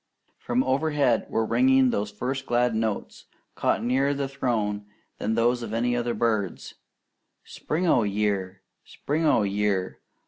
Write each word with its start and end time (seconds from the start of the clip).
From 0.39 0.63
overhead 0.63 1.27
were 1.29 1.45
ringing 1.45 1.91
those 1.91 2.09
first 2.09 2.47
glad 2.47 2.73
notes, 2.73 3.25
caught 3.53 3.83
nearer 3.83 4.15
the 4.15 4.27
Throne 4.27 4.87
than 5.19 5.35
those 5.35 5.61
of 5.61 5.75
any 5.75 5.95
other 5.95 6.15
bird, 6.15 6.59
"Spring 7.43 7.85
o' 7.85 8.01
year! 8.01 8.63
Spring 8.83 9.27
o' 9.27 9.43
year!" 9.43 9.99